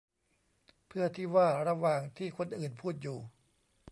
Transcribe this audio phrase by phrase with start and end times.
[0.87, 3.19] เพื่อที่ว่าระหว่างที่คนอื่นพูดอยู่